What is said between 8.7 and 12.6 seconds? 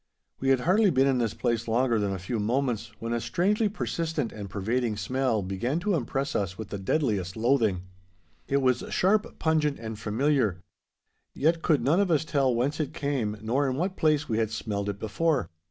sharp, pungent, and familiar. Yet could none of us tell